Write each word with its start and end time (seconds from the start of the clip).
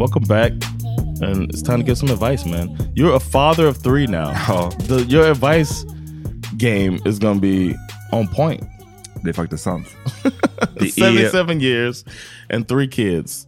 Welcome 0.00 0.22
back. 0.22 0.52
And 1.20 1.50
it's 1.50 1.60
time 1.60 1.80
to 1.80 1.84
give 1.84 1.98
some 1.98 2.08
advice, 2.08 2.46
man. 2.46 2.74
You're 2.94 3.14
a 3.14 3.20
father 3.20 3.66
of 3.66 3.76
three 3.76 4.06
now. 4.06 4.30
Ja, 4.30 4.70
The, 4.88 5.04
your 5.06 5.30
advice 5.30 5.84
game 6.56 7.02
is 7.04 7.18
going 7.18 7.34
to 7.34 7.40
be 7.42 7.76
on 8.10 8.26
point. 8.26 8.64
They 9.22 9.32
sant. 9.58 9.86
Det 10.78 10.86
är, 10.86 11.30
77 11.30 11.60
years 11.60 12.04
and 12.48 12.66
three 12.66 12.88
kids. 12.88 13.46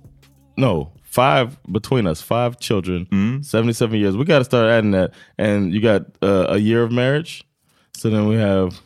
No, 0.59 0.93
five 1.05 1.57
between 1.73 2.07
us, 2.07 2.21
five 2.21 2.61
children, 2.61 3.07
77 3.43 3.99
years. 3.99 4.15
We 4.15 4.27
got 4.27 4.41
to 4.41 4.45
start 4.45 4.69
adding 4.69 4.91
that. 4.91 5.13
And 5.39 5.73
you 5.73 5.81
got 5.81 6.03
uh, 6.21 6.49
a 6.51 6.59
year 6.59 6.83
of 6.83 6.93
marriage. 6.93 7.45
So 7.95 8.11
then 8.11 8.29
we 8.29 8.37
have 8.37 8.79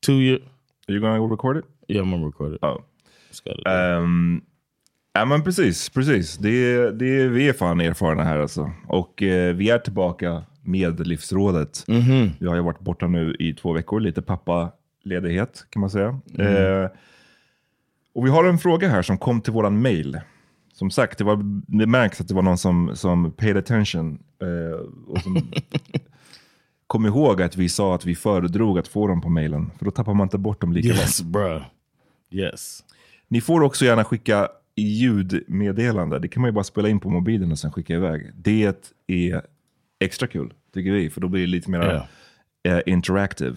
two 0.00 0.20
year. 0.20 0.38
are 0.88 0.94
you 0.94 1.00
gonna 1.00 1.20
record 1.20 1.58
it? 1.58 1.64
Yeah, 1.88 2.00
I'm 2.00 2.08
going 2.08 2.22
to 2.22 2.26
record 2.28 2.54
it. 2.54 2.60
Ja. 2.62 2.78
Just 3.28 3.44
got 3.44 3.56
it. 3.58 3.66
Um, 3.66 4.42
ja 5.12 5.24
men 5.24 5.42
precis, 5.44 5.88
precis. 5.88 6.36
Det, 6.38 6.90
det, 6.90 7.28
vi 7.28 7.48
är 7.48 7.52
fan 7.52 7.80
erfarna 7.80 8.24
här 8.24 8.38
alltså. 8.38 8.72
Och 8.86 9.22
eh, 9.22 9.54
vi 9.54 9.70
är 9.70 9.78
tillbaka 9.78 10.42
med 10.62 11.06
Livsrådet. 11.06 11.84
Vi 12.38 12.46
har 12.46 12.54
ju 12.54 12.62
varit 12.62 12.80
borta 12.80 13.06
nu 13.06 13.36
i 13.38 13.54
två 13.54 13.72
veckor, 13.72 14.00
lite 14.00 14.22
pappaledighet 14.22 15.66
kan 15.70 15.80
man 15.80 15.90
säga. 15.90 16.20
Eh, 16.38 16.90
och 18.14 18.26
vi 18.26 18.30
har 18.30 18.44
en 18.44 18.58
fråga 18.58 18.88
här 18.88 19.02
som 19.02 19.18
kom 19.18 19.40
till 19.40 19.52
våran 19.52 19.82
mail. 19.82 20.20
Som 20.72 20.90
sagt, 20.90 21.18
det, 21.18 21.24
var, 21.24 21.38
det 21.66 21.86
märks 21.86 22.20
att 22.20 22.28
det 22.28 22.34
var 22.34 22.42
någon 22.42 22.58
som, 22.58 22.90
som 22.94 23.32
paid 23.32 23.56
attention. 23.56 24.18
Eh, 24.42 24.78
och 25.08 25.18
som 25.22 25.36
kom 26.86 27.06
ihåg 27.06 27.42
att 27.42 27.56
vi 27.56 27.68
sa 27.68 27.94
att 27.94 28.04
vi 28.04 28.14
föredrog 28.14 28.78
att 28.78 28.88
få 28.88 29.06
dem 29.06 29.20
på 29.20 29.28
mailen. 29.28 29.70
För 29.78 29.84
då 29.84 29.90
tappar 29.90 30.14
man 30.14 30.24
inte 30.24 30.38
bort 30.38 30.60
dem 30.60 30.72
lika 30.72 30.88
lätt. 30.88 30.98
yes. 30.98 31.22
Yes. 32.30 32.84
Ni 33.28 33.40
får 33.40 33.62
också 33.62 33.84
gärna 33.84 34.04
skicka 34.04 34.48
ljudmeddelande. 34.82 36.18
Det 36.18 36.28
kan 36.28 36.40
man 36.40 36.48
ju 36.48 36.52
bara 36.52 36.64
spela 36.64 36.88
in 36.88 37.00
på 37.00 37.10
mobilen 37.10 37.52
och 37.52 37.58
sen 37.58 37.72
skicka 37.72 37.94
iväg. 37.94 38.30
Det 38.34 38.74
är 39.06 39.42
extra 40.04 40.26
kul, 40.28 40.52
tycker 40.74 40.92
vi, 40.92 41.10
för 41.10 41.20
då 41.20 41.28
blir 41.28 41.40
det 41.40 41.46
lite 41.46 41.70
mer 41.70 41.80
Ja. 42.64 42.72
eh, 42.72 42.80
interactive. 42.86 43.56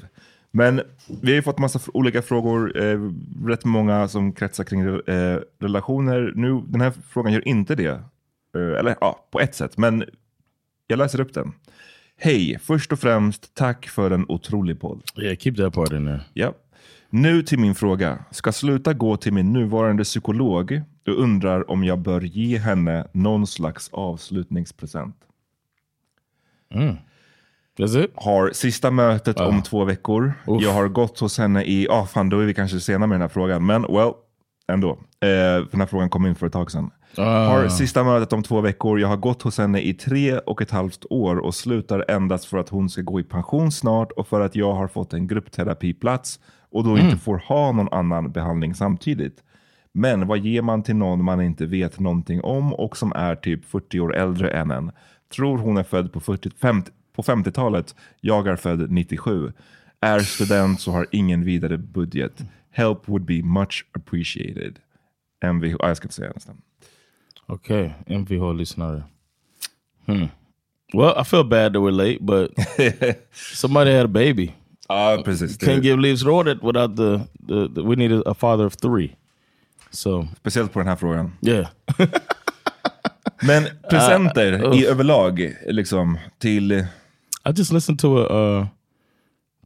Men 0.52 0.82
vi 1.22 1.28
har 1.32 1.36
ju 1.36 1.42
fått 1.42 1.58
massa 1.60 1.80
olika 1.94 2.22
frågor, 2.22 2.78
eh, 2.84 3.00
rätt 3.48 3.66
många 3.66 4.08
som 4.08 4.34
kretsar 4.34 4.64
kring 4.64 4.82
eh, 4.82 5.40
relationer. 5.60 6.32
Nu, 6.36 6.62
den 6.68 6.82
här 6.82 6.94
frågan 7.10 7.34
gör 7.34 7.48
inte 7.48 7.76
det. 7.76 7.88
Eh, 8.56 8.80
eller 8.80 8.96
ja, 9.02 9.28
på 9.32 9.40
ett 9.40 9.56
sätt. 9.56 9.78
Men 9.78 10.04
jag 10.88 10.98
läser 10.98 11.20
upp 11.22 11.34
den. 11.34 11.52
Hej, 12.18 12.60
först 12.62 12.92
och 12.92 13.00
främst 13.00 13.54
tack 13.56 13.88
för 13.88 14.12
en 14.12 14.26
otrolig 14.30 14.80
podd. 14.80 15.02
Yeah, 15.22 15.38
keep 15.38 15.54
that 15.56 15.74
part 15.74 15.92
in 15.92 16.06
there. 16.06 16.22
Ja. 16.34 16.54
Nu 17.10 17.44
till 17.44 17.60
min 17.60 17.76
fråga. 17.76 18.26
Ska 18.32 18.52
sluta 18.52 18.94
gå 18.94 19.18
till 19.18 19.34
min 19.34 19.54
nuvarande 19.54 20.04
psykolog 20.04 20.82
och 21.08 21.20
undrar 21.20 21.72
om 21.72 21.84
jag 21.84 22.00
bör 22.00 22.22
ge 22.22 22.58
henne 22.58 23.08
någon 23.12 23.48
slags 23.48 23.90
avslutningspresent. 23.94 25.16
It? 27.96 28.12
Har 28.16 28.52
sista 28.54 28.92
mötet 28.92 29.40
om 29.40 29.64
två 29.64 29.84
veckor. 29.84 30.34
Uff. 30.48 30.64
Jag 30.64 30.74
har 30.74 30.88
gått 30.88 31.20
hos 31.20 31.38
henne 31.38 31.64
i, 31.64 31.86
ja 31.86 32.06
fan 32.06 32.30
då 32.30 32.40
är 32.40 32.46
vi 32.46 32.54
kanske 32.54 32.80
sena 32.80 33.08
med 33.08 33.16
den 33.16 33.22
här 33.22 33.30
frågan. 33.30 33.66
Men 33.66 33.82
well, 33.82 34.12
ändå. 34.68 34.90
Eh, 35.20 35.68
den 35.72 35.80
här 35.80 35.86
frågan 35.86 36.10
kom 36.10 36.26
in 36.26 36.36
för 36.36 36.48
ett 36.48 36.54
tag 36.54 36.72
sedan. 36.72 36.92
Har 37.18 37.68
sista 37.68 38.04
mötet 38.04 38.34
om 38.34 38.44
två 38.44 38.62
veckor. 38.62 39.00
Jag 39.00 39.08
har 39.08 39.18
gått 39.18 39.42
hos 39.42 39.58
henne 39.58 39.82
i 39.82 39.94
tre 39.94 40.38
och 40.38 40.62
ett 40.62 40.72
halvt 40.72 41.06
år 41.10 41.38
och 41.38 41.56
slutar 41.56 42.06
endast 42.08 42.46
för 42.46 42.58
att 42.58 42.70
hon 42.70 42.90
ska 42.90 43.02
gå 43.02 43.20
i 43.20 43.24
pension 43.24 43.72
snart 43.72 44.12
och 44.12 44.28
för 44.28 44.42
att 44.42 44.56
jag 44.56 44.74
har 44.74 44.88
fått 44.88 45.14
en 45.14 45.28
gruppterapiplats 45.28 46.40
och 46.72 46.84
då 46.84 46.98
inte 46.98 47.18
får 47.18 47.38
ha 47.48 47.72
någon 47.72 47.94
annan 47.94 48.32
behandling 48.32 48.76
samtidigt. 48.76 49.44
Men 49.98 50.28
vad 50.28 50.40
ger 50.40 50.62
man 50.62 50.84
till 50.84 50.96
någon 50.96 51.24
man 51.24 51.42
inte 51.42 51.66
vet 51.66 52.00
någonting 52.00 52.42
om 52.42 52.74
och 52.74 52.98
som 52.98 53.12
är 53.16 53.36
typ 53.36 53.66
40 53.66 54.00
år 54.00 54.16
äldre 54.16 54.50
än 54.50 54.72
en? 54.72 54.92
Tror 55.36 55.58
hon 55.58 55.78
är 55.78 55.84
född 55.84 56.14
på, 56.14 56.20
40, 56.20 56.50
50, 56.62 56.92
på 57.14 57.22
50-talet. 57.22 57.96
Jag 58.22 58.48
är 58.48 58.56
född 58.56 58.92
97. 58.92 59.54
Är 60.02 60.20
student 60.20 60.82
så 60.82 60.92
har 60.92 61.08
ingen 61.12 61.44
vidare 61.44 61.78
budget. 61.78 62.44
Help 62.72 63.10
would 63.10 63.26
be 63.26 63.44
much 63.44 63.86
appreciated. 63.92 64.80
MVH, 65.54 65.76
ah, 65.80 65.88
jag 65.88 65.98
ska 65.98 66.06
inte 66.06 66.16
säga 66.16 66.32
nästan. 66.36 66.62
Okay, 67.48 67.90
MVH-lyssnare. 68.08 69.04
Hmm. 70.06 70.28
Well, 70.94 71.14
I 71.22 71.24
feel 71.24 71.44
bad 71.44 71.74
that 71.74 71.82
we're 71.82 71.92
late, 71.92 72.20
but 72.22 72.52
somebody 73.34 73.92
had 73.92 74.06
a 74.06 74.08
baby. 74.08 74.52
Ja, 74.90 75.22
precis. 75.26 75.58
Can't 75.58 75.84
give 75.84 76.02
leaves 76.02 76.24
rewarded 76.26 76.60
without 76.64 76.96
the, 76.96 77.20
the, 77.48 77.70
the 77.76 77.84
we 77.84 77.96
need 77.96 78.12
a, 78.12 78.30
a 78.30 78.34
father 78.34 78.66
of 78.66 78.74
three. 78.74 79.16
So 79.96 80.28
speciellt 80.40 80.74
på 80.74 80.80
den 80.80 80.88
här 80.88 80.96
frågan. 80.96 81.32
yeah, 81.42 81.68
Men 83.42 83.64
presenter 83.90 84.76
i 84.76 84.86
överlag, 84.86 85.56
liksom 85.68 86.20
till... 86.40 86.72
I 87.48 87.52
just 87.56 87.72
listened 87.72 88.00
to 88.00 88.18
a 88.18 88.60
uh, 88.60 88.68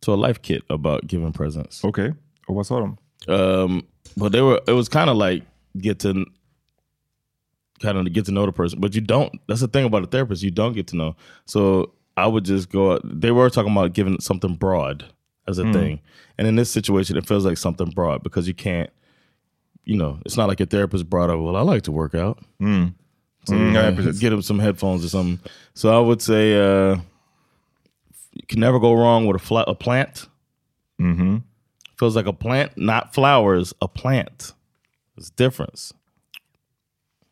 to 0.01 0.13
a 0.13 0.15
life 0.27 0.41
kit 0.41 0.63
about 0.69 1.13
giving 1.13 1.33
presents. 1.33 1.83
Okej, 1.83 2.13
och 2.47 2.55
vad 2.55 2.67
sa 2.67 2.79
de? 2.79 2.97
Um, 3.27 3.83
but 4.15 4.31
they 4.31 4.41
were 4.41 4.59
it 4.67 4.73
was 4.73 4.89
kind 4.89 5.09
of 5.09 5.17
like 5.17 5.45
get 5.73 5.99
to 5.99 6.13
kind 7.81 7.97
of 7.97 8.13
get 8.13 8.25
to 8.25 8.31
know 8.31 8.45
the 8.45 8.51
person, 8.51 8.79
but 8.81 8.95
you 8.95 9.01
don't. 9.01 9.31
That's 9.47 9.61
the 9.61 9.67
thing 9.67 9.85
about 9.85 10.03
a 10.03 10.07
therapist, 10.07 10.43
you 10.43 10.51
don't 10.51 10.73
get 10.73 10.87
to 10.87 10.95
know. 10.95 11.15
So 11.45 11.91
I 12.17 12.27
would 12.27 12.45
just 12.45 12.69
go. 12.69 12.99
They 13.03 13.31
were 13.31 13.49
talking 13.49 13.71
about 13.71 13.93
giving 13.93 14.19
something 14.19 14.55
broad 14.55 15.05
as 15.47 15.57
a 15.57 15.71
thing, 15.73 15.99
and 16.37 16.47
in 16.47 16.55
this 16.55 16.69
situation, 16.69 17.17
it 17.17 17.27
feels 17.27 17.45
like 17.45 17.57
something 17.57 17.89
broad 17.89 18.23
because 18.23 18.47
you 18.47 18.53
can't. 18.53 18.89
You 19.89 19.97
know, 19.97 20.19
it's 20.23 20.37
not 20.37 20.47
like 20.47 20.59
a 20.59 20.67
therapist 20.67 21.09
brought 21.09 21.31
up. 21.31 21.39
Well, 21.39 21.55
I 21.55 21.61
like 21.61 21.81
to 21.83 21.91
work 21.91 22.13
out. 22.13 22.37
So 23.45 23.53
Mm, 23.53 23.73
ja, 23.73 23.79
uh, 23.81 24.11
get 24.19 24.31
him 24.33 24.41
some 24.43 24.59
headphones 24.59 25.03
or 25.03 25.09
something. 25.09 25.39
So 25.73 25.89
I 25.89 25.99
would 25.99 26.21
say 26.21 26.53
uh, 26.59 26.97
you 28.33 28.45
can 28.47 28.59
never 28.59 28.79
go 28.79 28.93
wrong 28.93 29.25
with 29.25 29.35
a, 29.35 29.39
fla- 29.39 29.65
a 29.67 29.73
plant. 29.73 30.27
Mm-hmm. 31.01 31.37
Feels 31.97 32.15
like 32.15 32.27
a 32.27 32.33
plant, 32.33 32.77
not 32.77 33.15
flowers, 33.15 33.73
a 33.81 33.87
plant. 33.87 34.53
There's 35.15 35.29
a 35.29 35.33
difference. 35.33 35.91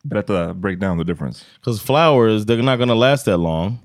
Berätta, 0.06 0.54
break 0.54 0.78
down 0.80 0.98
the 0.98 1.04
difference. 1.04 1.44
Because 1.60 1.80
flowers, 1.80 2.44
they're 2.46 2.62
not 2.62 2.76
going 2.76 2.88
to 2.88 2.94
last 2.94 3.24
that 3.26 3.38
long. 3.38 3.80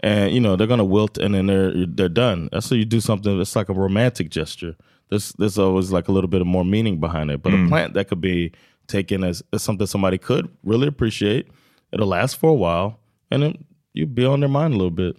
And, 0.00 0.32
you 0.34 0.40
know, 0.40 0.56
they're 0.56 0.66
going 0.66 0.78
to 0.78 0.84
wilt 0.84 1.16
and 1.18 1.34
then 1.34 1.46
they're 1.46 1.86
they're 1.86 2.08
done. 2.08 2.48
That's 2.52 2.66
so 2.66 2.74
you 2.74 2.84
do 2.84 3.00
something 3.00 3.38
that's 3.38 3.56
like 3.56 3.68
a 3.68 3.74
romantic 3.74 4.30
gesture. 4.30 4.76
There's, 5.10 5.32
there's 5.38 5.58
always 5.58 5.90
like 5.90 6.08
a 6.08 6.12
little 6.12 6.28
bit 6.28 6.40
of 6.40 6.46
more 6.46 6.64
meaning 6.64 7.00
behind 7.00 7.30
it. 7.30 7.42
But 7.42 7.54
a 7.54 7.66
plant 7.68 7.94
that 7.94 8.08
could 8.08 8.20
be 8.20 8.52
taken 8.86 9.24
as, 9.24 9.42
as 9.52 9.62
something 9.62 9.86
somebody 9.86 10.18
could 10.18 10.48
really 10.62 10.86
appreciate. 10.86 11.46
It'll 11.92 12.06
last 12.06 12.36
for 12.36 12.50
a 12.50 12.54
while. 12.54 12.98
And 13.30 13.42
then 13.42 13.64
you'd 13.94 14.14
be 14.14 14.26
on 14.26 14.40
their 14.40 14.48
mind 14.48 14.74
a 14.74 14.76
little 14.76 14.90
bit. 14.90 15.16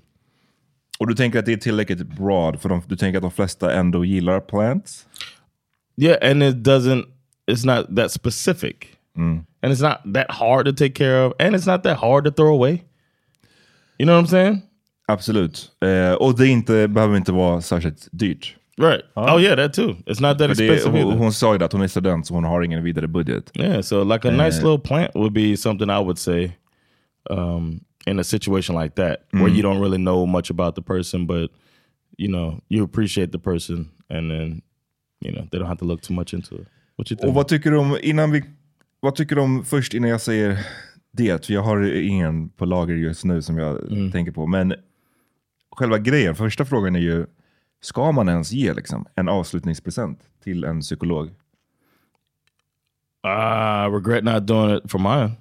Och 0.99 1.07
du 1.07 1.15
tänker 1.15 1.39
att 1.39 1.45
det 1.45 1.53
är 1.53 1.57
tillräckligt 1.57 2.07
broad, 2.07 2.61
för 2.61 2.69
de, 2.69 2.81
du 2.87 2.95
tänker 2.95 3.17
att 3.17 3.21
de 3.21 3.31
flesta 3.31 3.73
ändå 3.73 4.05
gillar 4.05 4.39
plants? 4.39 5.05
Yeah, 5.97 6.31
and 6.31 6.43
it 6.43 6.55
doesn't. 6.55 7.05
It's 7.47 7.65
not 7.65 7.95
that 7.95 8.11
specific, 8.11 8.87
and 9.15 9.45
it's 9.73 9.81
not 9.81 10.13
that 10.13 10.31
hard 10.31 10.65
to 10.65 10.73
take 10.73 10.93
care 10.93 11.25
of, 11.25 11.33
and 11.39 11.55
it's 11.55 11.71
not 11.71 11.83
that 11.83 11.97
hard 11.97 12.25
to 12.25 12.31
throw 12.31 12.53
away. 12.53 12.83
You 13.97 14.05
know 14.05 14.15
what 14.15 14.25
I'm 14.25 14.27
saying? 14.27 14.61
Absolut. 15.07 15.71
Eh, 15.81 16.13
och 16.13 16.37
det 16.37 16.47
inte, 16.47 16.87
behöver 16.87 17.17
inte 17.17 17.31
vara 17.31 17.61
särskilt 17.61 18.07
dyrt. 18.11 18.55
Right. 18.79 19.01
Oh 19.15 19.41
yeah, 19.41 19.55
that 19.55 19.73
too. 19.73 19.95
It's 20.05 20.21
not 20.21 20.37
that 20.37 20.47
För 20.47 20.55
det, 20.55 20.73
expensive 20.73 21.03
hon, 21.03 21.33
sa 21.33 21.55
ju 21.55 21.63
att 21.63 21.73
hon 21.73 21.81
är 21.81 21.87
student 21.87 22.27
så 22.27 22.33
hon 22.33 22.43
har 22.43 22.61
ingen 22.61 22.83
vidare 22.83 23.07
budget. 23.07 23.51
Yeah, 23.53 23.81
so 23.81 24.03
like 24.03 24.27
a 24.27 24.31
nice 24.31 24.61
little 24.61 24.79
plant 24.79 25.15
would 25.15 25.33
be 25.33 25.57
something 25.57 25.89
I 25.89 25.99
would 25.99 26.17
say 26.17 26.51
um, 27.29 27.79
in 28.05 28.19
a 28.19 28.23
situation 28.23 28.81
like 28.81 28.95
that 28.95 29.17
where 29.31 29.49
you 29.49 29.61
don't 29.61 29.81
really 29.81 29.97
know 29.97 30.25
much 30.25 30.51
about 30.51 30.75
the 30.75 30.81
person, 30.81 31.27
but 31.27 31.51
you 32.17 32.27
know 32.27 32.61
you 32.69 32.83
appreciate 32.83 33.31
the 33.31 33.39
person, 33.39 33.89
and 34.09 34.31
then 34.31 34.61
you 35.21 35.31
know 35.31 35.47
they 35.51 35.59
don't 35.59 35.67
have 35.67 35.79
to 35.79 35.85
look 35.85 36.01
too 36.01 36.13
much 36.13 36.33
into 36.33 36.55
it. 36.55 36.67
What 36.95 37.11
you 37.11 37.17
think? 37.17 37.29
Och 37.29 37.33
vad 37.33 37.47
tycker 37.47 37.71
du 37.71 37.77
om, 37.77 37.97
innan 38.01 38.31
vi, 38.31 38.43
vad 38.99 39.15
tycker 39.15 39.35
du 39.35 39.41
om, 39.41 39.65
först 39.65 39.93
innan 39.93 40.09
jag 40.09 40.21
säger 40.21 40.59
det, 41.11 41.45
för 41.45 41.53
jag 41.53 41.61
har 41.61 41.93
ingen 41.93 42.49
på 42.49 42.65
lager 42.65 42.95
just 42.95 43.25
nu 43.25 43.41
som 43.41 43.57
jag 43.57 43.79
tänker 44.11 44.31
på, 44.31 44.47
men 44.47 44.73
själva 45.71 45.97
grejen, 45.97 46.35
första 46.35 46.65
frågan 46.65 46.95
är 46.95 46.99
ju, 46.99 47.25
ska 47.81 48.11
man 48.11 48.29
ens 48.29 48.51
ge 48.51 48.73
liksom, 48.73 49.05
en 49.15 49.29
avslutningspresent 49.29 50.19
till 50.43 50.63
en 50.63 50.81
psykolog? 50.81 51.29
I 53.23 53.85
regret 53.91 54.23
not 54.23 54.45
doing 54.45 54.69
it 54.77 54.89
for 54.89 54.99
mine. 54.99 55.37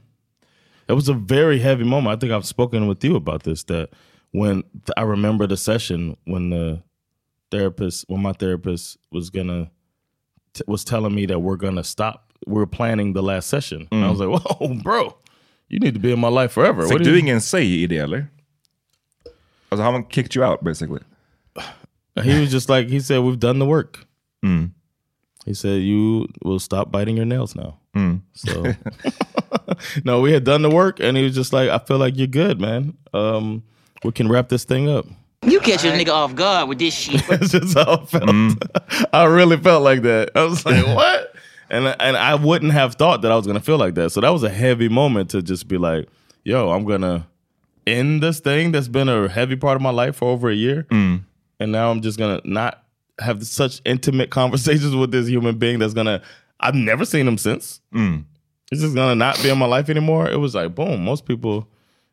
It 0.88 0.94
was 0.94 1.08
a 1.08 1.12
very 1.14 1.58
heavy 1.58 1.84
moment. 1.84 2.16
I 2.16 2.18
think 2.20 2.32
I've 2.32 2.46
spoken 2.46 2.88
with 2.88 3.04
you 3.04 3.16
about 3.16 3.42
this. 3.44 3.64
That 3.64 3.90
when 4.32 4.62
I 4.96 5.02
remember 5.02 5.46
the 5.46 5.56
session 5.56 6.16
when 6.24 6.50
the 6.50 6.82
therapist, 7.50 8.04
when 8.08 8.22
my 8.22 8.32
therapist 8.32 8.98
was 9.12 9.30
gonna 9.30 9.70
was 10.66 10.84
telling 10.84 11.14
me 11.14 11.26
that 11.26 11.40
we're 11.40 11.56
gonna 11.56 11.84
stop. 11.84 12.24
We're 12.46 12.66
planning 12.66 13.12
the 13.14 13.22
last 13.22 13.48
session. 13.48 13.86
And 13.92 14.04
I 14.04 14.10
was 14.10 14.18
like, 14.20 14.28
"Whoa, 14.60 14.74
bro, 14.82 15.16
you 15.68 15.78
need 15.78 15.94
to 15.94 16.00
be 16.00 16.12
in 16.12 16.18
my 16.20 16.28
life 16.28 16.52
forever." 16.52 16.82
Fick 16.82 16.92
What 16.92 16.98
do 16.98 17.04
du 17.04 17.10
you- 17.16 17.18
ingen 17.18 17.40
say 17.40 17.62
i 17.64 17.86
det 17.86 17.98
eller? 17.98 18.26
Alltså 19.70 19.82
han 19.84 20.04
kicked 20.04 20.34
you 20.36 20.42
out 20.44 20.64
basically. 20.64 21.00
He 22.22 22.40
was 22.40 22.50
just 22.50 22.68
like 22.68 22.88
he 22.88 23.00
said, 23.00 23.20
"We've 23.20 23.38
done 23.38 23.58
the 23.58 23.66
work." 23.66 24.06
Mm. 24.44 24.72
He 25.44 25.54
said, 25.54 25.82
"You 25.82 26.28
will 26.42 26.58
stop 26.58 26.90
biting 26.92 27.16
your 27.16 27.26
nails 27.26 27.54
now." 27.54 27.78
Mm. 27.96 28.22
So, 28.34 28.74
no, 30.04 30.20
we 30.20 30.32
had 30.32 30.44
done 30.44 30.62
the 30.62 30.70
work, 30.70 31.00
and 31.00 31.16
he 31.16 31.24
was 31.24 31.34
just 31.34 31.52
like, 31.52 31.70
"I 31.70 31.78
feel 31.78 31.98
like 31.98 32.16
you're 32.16 32.26
good, 32.26 32.60
man. 32.60 32.96
Um, 33.12 33.62
we 34.04 34.12
can 34.12 34.28
wrap 34.28 34.48
this 34.48 34.64
thing 34.64 34.88
up." 34.88 35.06
You 35.46 35.60
catch 35.60 35.84
a 35.84 35.92
nigga 35.92 36.10
off 36.10 36.34
guard 36.34 36.68
with 36.68 36.78
this 36.78 36.94
shit. 36.94 37.26
That's 37.28 37.50
just 37.52 37.76
how 37.76 38.02
I 38.02 38.04
felt. 38.04 38.24
Mm. 38.24 39.06
I 39.12 39.24
really 39.24 39.56
felt 39.56 39.82
like 39.82 40.02
that. 40.02 40.30
I 40.34 40.44
was 40.44 40.64
like, 40.64 40.86
"What?" 40.86 41.34
And 41.70 41.86
and 42.00 42.16
I 42.16 42.34
wouldn't 42.34 42.72
have 42.72 42.96
thought 42.96 43.22
that 43.22 43.32
I 43.32 43.36
was 43.36 43.46
gonna 43.46 43.60
feel 43.60 43.78
like 43.78 43.94
that. 43.94 44.10
So 44.10 44.20
that 44.20 44.30
was 44.30 44.42
a 44.42 44.50
heavy 44.50 44.88
moment 44.88 45.30
to 45.30 45.42
just 45.42 45.68
be 45.68 45.78
like, 45.78 46.08
"Yo, 46.44 46.70
I'm 46.70 46.84
gonna 46.84 47.26
end 47.86 48.22
this 48.22 48.40
thing 48.40 48.72
that's 48.72 48.88
been 48.88 49.08
a 49.08 49.28
heavy 49.28 49.56
part 49.56 49.76
of 49.76 49.82
my 49.82 49.90
life 49.90 50.16
for 50.16 50.28
over 50.28 50.50
a 50.50 50.54
year, 50.54 50.86
and 51.60 51.72
now 51.72 51.90
I'm 51.90 52.00
just 52.02 52.18
gonna 52.18 52.40
not 52.44 52.82
have 53.20 53.46
such 53.46 53.80
intimate 53.84 54.30
conversations 54.30 54.94
with 54.94 55.10
this 55.10 55.28
human 55.28 55.58
being 55.58 55.78
that's 55.78 55.94
gonna. 55.94 56.20
I've 56.60 56.74
never 56.74 57.04
seen 57.04 57.26
him 57.28 57.38
since. 57.38 57.80
It's 58.72 58.80
just 58.82 58.94
gonna 58.94 59.14
not 59.14 59.42
be 59.42 59.50
in 59.50 59.58
my 59.58 59.66
life 59.66 59.88
anymore. 59.88 60.28
It 60.30 60.38
was 60.38 60.54
like 60.54 60.74
boom. 60.74 61.04
Most 61.04 61.24
people, 61.26 61.66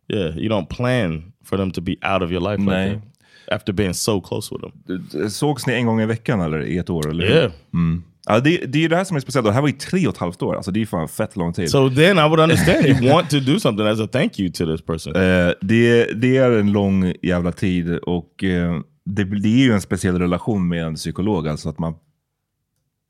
yeah, 0.07 0.29
you 0.35 0.49
don't 0.49 0.69
plan 0.69 1.33
for 1.43 1.57
them 1.57 1.71
to 1.71 1.81
be 1.81 1.97
out 2.01 2.21
of 2.23 2.31
your 2.31 2.41
life 2.41 2.59
like 2.59 2.69
Nej. 2.69 2.93
that 2.93 3.01
after 3.51 3.73
being 3.73 3.93
so 3.93 4.21
close 4.21 4.51
with 4.51 4.61
them. 4.61 5.29
Sågs 5.29 5.67
ni 5.67 5.73
en 5.73 5.85
gång 5.85 6.01
i 6.01 6.05
veckan 6.05 6.41
eller 6.41 6.61
i 6.63 6.77
ett 6.77 6.89
år? 6.89 7.09
Eller? 7.09 7.25
Yeah. 7.25 7.51
Ja, 8.27 8.39
det, 8.39 8.57
det 8.57 8.77
är 8.77 8.81
ju 8.81 8.87
det 8.87 8.95
här 8.95 9.03
som 9.03 9.17
är 9.17 9.21
speciellt. 9.21 9.45
Det 9.45 9.51
här 9.51 9.61
var 9.61 9.67
ju 9.67 9.73
tre 9.73 10.07
och 10.07 10.13
ett 10.13 10.19
halvt 10.19 10.41
år. 10.41 10.55
Alltså 10.55 10.71
det 10.71 10.81
är 10.81 10.85
fan 10.85 11.07
fett 11.07 11.35
lång 11.35 11.53
tid. 11.53 11.69
So 11.69 11.89
then 11.89 12.17
I 12.17 12.21
would 12.21 12.39
understand 12.39 12.85
you 12.85 13.09
want 13.13 13.29
to 13.29 13.39
do 13.39 13.59
something 13.59 13.87
as 13.87 13.99
a 13.99 14.07
thank 14.11 14.39
you 14.39 14.51
to 14.51 14.65
this 14.65 14.81
person. 14.81 15.15
Eh, 15.15 15.51
det, 15.61 16.05
det 16.05 16.37
är 16.37 16.51
en 16.51 16.71
lång 16.71 17.13
jävla 17.21 17.51
tid 17.51 17.97
och 17.97 18.43
eh, 18.43 18.79
det 19.05 19.25
blir 19.25 19.57
ju 19.57 19.71
en 19.73 19.81
speciell 19.81 20.19
relation 20.19 20.67
med 20.67 20.83
en 20.83 20.95
psykolog. 20.95 21.47
Alltså 21.47 21.69
att 21.69 21.79
man, 21.79 21.95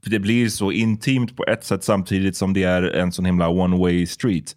det 0.06 0.20
blir 0.20 0.50
så 0.50 0.72
intimt 0.72 1.36
på 1.38 1.46
ett 1.46 1.64
sätt 1.64 1.84
samtidigt 1.84 2.38
som 2.38 2.54
det 2.54 2.64
är 2.64 2.84
en 2.84 3.12
sån 3.12 3.25
himla 3.25 3.50
one 3.50 3.78
way 3.78 4.06
street. 4.06 4.56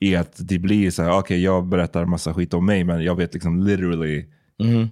I 0.00 0.16
att 0.16 0.48
det 0.48 0.58
blir 0.58 0.90
så 0.90 1.02
här, 1.02 1.18
okej 1.18 1.42
jag 1.42 1.66
berättar 1.66 2.04
massa 2.04 2.34
skit 2.34 2.54
om 2.54 2.66
mig 2.66 2.84
men 2.84 3.04
jag 3.04 3.16
vet 3.16 3.34
liksom 3.34 3.62
literally 3.62 4.24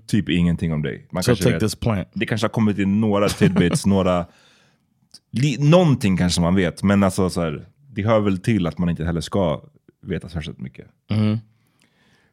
typ 0.07 0.29
ingenting 0.29 0.73
om 0.73 0.83
dig. 0.83 1.09
Man 1.11 1.23
so 1.23 1.37
take 1.37 1.51
vet- 1.51 1.61
this 1.61 1.75
plant. 1.75 2.09
det 2.15 2.27
kanske 2.27 2.45
har 2.45 2.53
kommit 2.53 2.79
in 2.79 3.01
några 3.01 3.29
tidbits, 3.29 3.87
några... 3.87 4.27
Li, 5.33 5.57
någonting 5.59 6.17
kanske 6.17 6.41
man 6.41 6.55
vet, 6.55 6.83
men 6.83 7.03
alltså 7.03 7.31
så 7.31 7.41
här, 7.41 7.67
det 7.91 8.03
hör 8.03 8.21
väl 8.21 8.39
till 8.39 8.67
att 8.67 8.79
man 8.79 8.89
inte 8.89 9.05
heller 9.05 9.21
ska 9.21 9.63
veta 10.03 10.29
särskilt 10.29 10.59
mycket. 10.61 10.87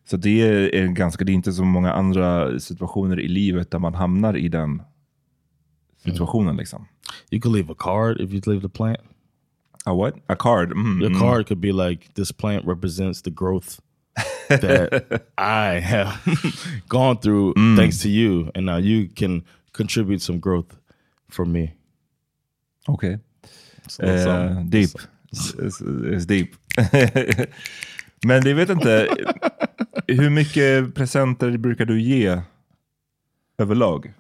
Så 0.10 0.18
det 0.18 0.42
är, 0.78 0.88
ganska, 0.88 1.24
det 1.24 1.32
är 1.32 1.34
inte 1.34 1.54
så 1.54 1.64
många 1.64 1.94
andra 1.94 2.60
situationer 2.60 3.20
i 3.20 3.28
livet 3.28 3.72
där 3.72 3.80
man 3.80 3.94
hamnar 3.94 4.38
i 4.38 4.50
den 4.50 4.82
situationen 6.04 6.58
liksom. 6.58 6.88
You 7.32 7.42
could 7.42 7.56
leave 7.56 7.72
a 7.72 7.76
card 7.80 8.22
if 8.22 8.32
you 8.32 8.42
leave 8.46 8.62
the 8.62 8.70
plant. 8.70 9.00
A 9.86 9.94
what? 9.94 10.14
A 10.28 10.36
card? 10.36 10.72
Mm, 10.72 11.02
Your 11.02 11.12
mm. 11.12 11.20
card 11.20 11.48
could 11.48 11.60
be 11.60 11.72
like, 11.72 12.14
this 12.14 12.32
plant 12.32 12.66
represents 12.66 13.22
the 13.22 13.30
growth 13.30 13.80
that 14.50 15.22
I 15.38 15.80
have 15.80 16.14
gone 16.88 17.18
through 17.18 17.54
thanks 17.76 18.02
to 18.02 18.10
you. 18.10 18.52
And 18.56 18.66
now 18.66 18.78
you 18.78 19.10
can 19.16 19.44
contribute 19.74 20.22
some 20.22 20.40
growth 20.40 20.78
for 21.30 21.46
me. 21.46 21.74
So, 23.88 24.04
Eh, 24.04 24.24
so- 24.24 24.64
deep. 24.70 24.90
It's, 25.32 25.82
it's 25.82 26.26
deep. 26.26 26.56
Men 28.26 28.48
jag 28.48 28.56
vet 28.56 28.70
inte, 28.70 29.08
hur 30.08 30.30
mycket 30.30 30.96
presenter 30.96 31.58
brukar 31.58 31.86
du 31.86 32.02
ge 32.02 32.42
överlag? 33.58 34.14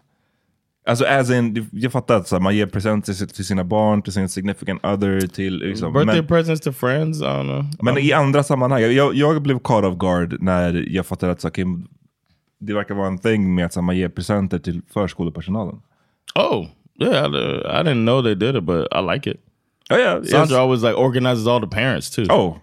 Alltså 0.85 1.05
as 1.05 1.29
in, 1.31 1.69
jag 1.71 1.91
fattar 1.91 2.15
att 2.15 2.27
så 2.27 2.35
här, 2.35 2.41
man 2.41 2.55
ger 2.55 2.65
presenter 2.65 3.25
till, 3.25 3.45
sina 3.45 3.63
barn, 3.63 4.01
till 4.01 4.13
sin 4.13 4.29
significant 4.29 4.85
other, 4.85 5.27
till 5.27 5.57
liksom, 5.57 5.93
Birthday 5.93 6.15
men, 6.15 6.27
presents 6.27 6.61
to 6.61 6.71
friends? 6.71 7.21
I 7.21 7.23
don't 7.23 7.43
know. 7.43 7.65
men 7.81 7.97
i 7.97 8.13
andra 8.13 8.43
sammanhang, 8.43 8.81
jag, 8.81 9.15
jag 9.15 9.41
blev 9.41 9.59
caught 9.59 9.85
off 9.85 9.97
guard 9.97 10.41
när 10.41 10.85
jag 10.87 11.05
fattade 11.05 11.31
att 11.31 11.41
så, 11.41 11.47
okay, 11.47 11.65
det 12.59 12.73
verkar 12.73 12.95
vara 12.95 13.07
en 13.07 13.17
thing 13.17 13.55
med 13.55 13.65
att 13.65 13.73
så, 13.73 13.81
man 13.81 13.97
ger 13.97 14.09
presenter 14.09 14.59
till 14.59 14.81
förskolepersonalen. 14.93 15.81
Oh, 16.35 16.65
yeah. 17.01 17.25
I, 17.25 17.81
I 17.81 17.83
didn't 17.83 18.05
know 18.05 18.23
they 18.23 18.35
did 18.35 18.55
it, 18.55 18.63
but 18.63 18.87
I 18.91 19.01
like 19.13 19.29
it. 19.29 19.37
Oh, 19.89 19.97
yeah, 19.97 20.23
Sandra 20.23 20.41
yes. 20.41 20.51
always 20.51 20.83
like 20.83 20.97
organizes 20.97 21.47
all 21.47 21.61
the 21.61 21.75
parents 21.75 22.09
too. 22.09 22.25
Oh, 22.29 22.57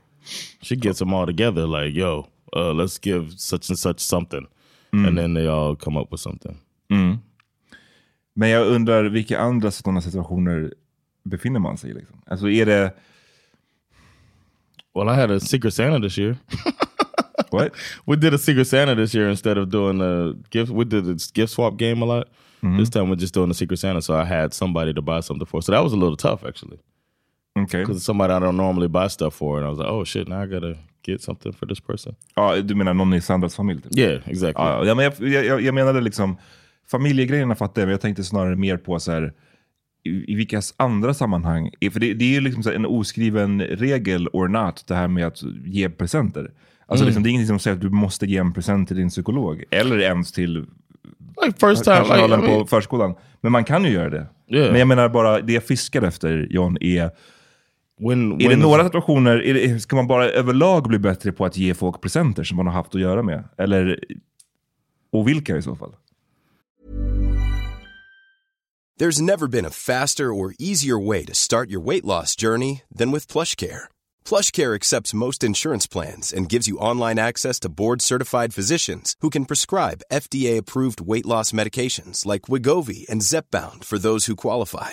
She 0.62 0.76
gets 0.76 0.98
them 0.98 1.14
all 1.14 1.26
together, 1.26 1.66
like, 1.66 1.94
yo, 1.94 2.26
uh, 2.56 2.72
let's 2.72 2.98
give 2.98 3.32
such 3.36 3.70
and 3.70 3.78
such 3.78 4.00
something. 4.00 4.46
Mm. 4.92 5.08
And 5.08 5.18
then 5.18 5.34
they 5.34 5.46
all 5.46 5.76
come 5.76 6.00
up 6.00 6.10
with 6.10 6.20
something. 6.20 6.58
Men 8.38 8.48
jag 8.50 8.66
undrar 8.66 9.04
vilka 9.04 9.38
andra 9.38 9.70
sådana 9.70 10.00
situationer 10.00 10.74
befinner 11.24 11.60
man 11.60 11.78
sig 11.78 11.90
i? 11.90 11.94
Liksom? 11.94 12.16
Alltså 12.26 12.48
är 12.48 12.66
det... 12.66 12.94
Well, 14.94 15.08
I 15.08 15.14
had 15.14 15.30
a 15.30 15.40
Secret 15.40 15.74
Santa 15.74 15.98
this 16.00 16.18
year. 16.18 16.36
What? 17.50 17.72
we 18.06 18.16
did 18.16 18.34
a 18.34 18.38
Secret 18.38 18.66
Santa 18.66 18.94
this 18.94 19.14
year 19.14 19.28
instead 19.28 19.58
of 19.58 19.70
doing 19.70 20.00
a 20.00 20.34
gift. 20.50 20.72
We 20.72 20.84
did 20.84 21.08
a 21.08 21.16
gift 21.34 21.52
swap 21.52 21.76
game 21.76 22.02
a 22.02 22.06
lot. 22.06 22.28
This 22.76 22.90
time 22.90 23.08
we're 23.08 23.16
just 23.16 23.34
doing 23.34 23.50
a 23.50 23.54
Secret 23.54 23.78
Santa, 23.78 24.02
so 24.02 24.14
I 24.14 24.24
had 24.24 24.52
somebody 24.52 24.92
to 24.92 25.02
buy 25.02 25.20
something 25.20 25.46
for. 25.46 25.62
So 25.62 25.72
that 25.72 25.84
was 25.84 25.92
a 25.92 25.96
little 25.96 26.16
tough 26.16 26.44
actually, 26.44 26.78
Okej. 27.56 27.80
because 27.80 28.04
somebody 28.04 28.32
I 28.32 28.40
don't 28.40 28.56
normally 28.56 28.88
buy 28.88 29.08
stuff 29.08 29.34
for, 29.34 29.58
and 29.58 29.66
I 29.66 29.68
was 29.68 29.78
like, 29.78 29.88
oh 29.88 30.04
shit, 30.04 30.28
now 30.28 30.42
I 30.42 30.46
gotta 30.46 30.74
get 31.06 31.22
something 31.22 31.52
for 31.52 31.66
this 31.66 31.80
person. 31.80 32.14
Ja, 32.34 32.56
du 32.56 32.74
menar 32.74 32.94
någon 32.94 33.14
i 33.14 33.20
Sandras 33.20 33.56
familj? 33.56 33.82
Typ. 33.82 33.98
Yeah, 33.98 34.28
exactly. 34.28 34.64
Ja, 34.64 34.84
ja, 34.84 34.94
men 34.94 35.04
jag, 35.04 35.44
jag, 35.44 35.60
jag 35.60 35.74
menade 35.74 36.00
liksom, 36.00 36.36
familjegrejerna 36.90 37.54
fattar 37.54 37.82
jag, 37.82 37.86
men 37.86 37.92
jag 37.92 38.00
tänkte 38.00 38.24
snarare 38.24 38.56
mer 38.56 38.76
på 38.76 39.00
så 39.00 39.12
här, 39.12 39.32
i, 40.04 40.32
i 40.32 40.34
vilka 40.34 40.62
andra 40.76 41.14
sammanhang, 41.14 41.70
för 41.92 42.00
det, 42.00 42.14
det 42.14 42.24
är 42.24 42.32
ju 42.32 42.40
liksom 42.40 42.72
en 42.72 42.86
oskriven 42.86 43.60
regel 43.62 44.28
or 44.32 44.48
not, 44.48 44.86
det 44.86 44.94
här 44.94 45.08
med 45.08 45.26
att 45.26 45.42
ge 45.64 45.90
presenter. 45.90 46.50
Alltså 46.86 47.04
liksom, 47.04 47.22
det 47.22 47.28
är 47.28 47.30
ingenting 47.30 47.48
som 47.48 47.58
säger 47.58 47.74
att 47.74 47.80
du 47.80 47.90
måste 47.90 48.26
ge 48.26 48.36
en 48.38 48.52
present 48.52 48.88
till 48.88 48.96
din 48.96 49.08
psykolog, 49.08 49.64
eller 49.70 49.98
ens 49.98 50.32
till 50.32 50.66
like 51.44 51.66
first 51.66 51.84
time, 51.84 52.00
like, 52.00 52.06
I 52.06 52.08
personalen 52.08 52.40
mean, 52.40 52.60
på 52.60 52.66
förskolan. 52.66 53.14
Men 53.40 53.52
man 53.52 53.64
kan 53.64 53.84
ju 53.84 53.90
göra 53.90 54.10
det. 54.10 54.26
Yeah. 54.48 54.70
Men 54.70 54.78
jag 54.78 54.88
menar 54.88 55.08
bara, 55.08 55.40
det 55.40 55.52
jag 55.52 55.64
fiskar 55.64 56.02
efter 56.02 56.46
John 56.50 56.76
är, 56.80 57.10
when 57.98 58.32
är 58.32 58.38
det 58.38 58.48
when 58.48 58.60
några 58.60 58.84
situationer, 58.84 59.42
är 59.42 59.54
det, 59.54 59.80
ska 59.80 59.96
man 59.96 60.06
bara 60.06 60.30
överlag 60.30 60.88
bli 60.88 60.98
bättre 60.98 61.32
på 61.32 61.44
att 61.44 61.56
ge 61.56 61.74
folk 61.74 62.00
presenter 62.00 62.44
som 62.44 62.56
man 62.56 62.66
har 62.66 62.74
haft 62.74 62.94
att 62.94 63.00
göra 63.00 63.22
med? 63.22 63.44
Eller, 63.58 64.00
och 65.12 65.28
vilka 65.28 65.56
i 65.56 65.62
så 65.62 65.76
fall? 65.76 65.94
There's 69.00 69.20
never 69.20 69.46
been 69.46 69.66
a 69.66 69.70
faster 69.70 70.32
or 70.32 70.54
easier 70.58 71.06
way 71.06 71.26
to 71.26 71.34
start 71.34 71.68
your 71.70 71.84
weight 71.84 72.04
loss 72.04 72.34
journey 72.34 72.82
than 72.98 73.12
with 73.12 73.32
PlushCare. 73.32 73.88
PlushCare 74.24 74.74
accepts 74.74 75.12
most 75.12 75.44
insurance 75.44 75.86
plans 75.86 76.32
and 76.32 76.52
gives 76.52 76.66
you 76.66 76.78
online 76.78 77.18
access 77.18 77.60
to 77.60 77.68
board-certified 77.68 78.54
physicians 78.54 79.14
who 79.20 79.28
can 79.28 79.44
prescribe 79.44 80.00
FDA-approved 80.10 81.02
weight 81.02 81.26
loss 81.26 81.52
medications 81.52 82.24
like 82.24 82.48
Wigovi 82.48 83.06
and 83.10 83.22
Zepbound 83.22 83.84
for 83.84 83.98
those 83.98 84.24
who 84.24 84.36
qualify. 84.36 84.92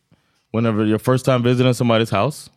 whenever 0.51 0.85
your 0.85 0.99
first 0.99 1.25
time 1.25 1.43
visiting 1.43 1.73
somebody's 1.73 2.09
house, 2.09 2.49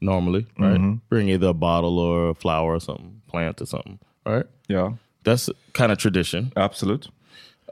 normally, 0.00 0.46
right, 0.58 0.98
bring 1.08 1.28
either 1.28 1.48
a 1.48 1.54
bottle 1.54 1.98
or 1.98 2.30
a 2.30 2.34
flower 2.34 2.74
or 2.74 2.80
something, 2.80 3.20
plant 3.26 3.60
or 3.60 3.66
something, 3.66 3.98
right? 4.26 4.46
Yeah. 4.68 4.92
That's 5.24 5.50
kind 5.72 5.92
of 5.92 5.98
tradition. 5.98 6.52
Absolute. 6.56 7.08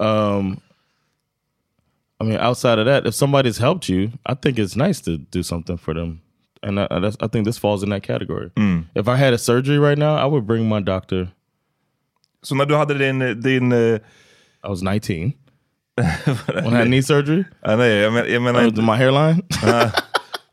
Um, 0.00 0.61
I 2.21 2.25
mean, 2.25 2.38
outside 2.38 2.78
of 2.78 2.87
that, 2.87 3.06
if 3.06 3.14
somebody's 3.14 3.59
helped 3.59 3.88
you, 3.88 4.12
I 4.25 4.35
think 4.35 4.59
it's 4.59 4.76
nice 4.76 5.00
to 5.02 5.18
do 5.18 5.42
something 5.42 5.76
for 5.78 5.95
them, 5.95 6.21
and 6.62 6.80
I, 6.80 6.99
that's, 7.00 7.16
I 7.21 7.28
think 7.28 7.45
this 7.45 7.59
falls 7.59 7.83
in 7.83 7.90
that 7.90 8.02
category. 8.02 8.50
If 8.95 9.09
I 9.09 9.16
had 9.16 9.33
a 9.33 9.38
surgery 9.38 9.78
right 9.78 9.99
now, 9.99 10.16
I 10.16 10.25
would 10.26 10.47
bring 10.47 10.68
my 10.68 10.80
doctor. 10.80 11.28
Så 12.42 12.54
när 12.54 12.66
du 12.66 12.76
hade 12.76 12.95
din... 12.95 13.40
din 13.40 13.73
eh, 13.73 13.99
I 14.64 14.68
was 14.68 14.83
19 14.83 15.33
when 15.97 16.75
I 16.75 16.79
had 16.79 16.88
knee 16.88 17.03
surgery. 17.03 17.45
ja, 17.62 17.76
nej, 17.76 17.97
jag, 17.97 18.12
men, 18.12 18.33
jag 18.33 18.43
menar, 18.43 18.62
Uh, 18.65 18.85
my 18.85 18.97
hairline. 18.97 19.43